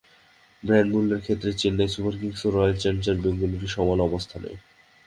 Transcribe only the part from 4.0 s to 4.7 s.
অবস্থানে।